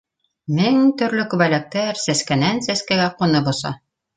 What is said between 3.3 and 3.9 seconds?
оса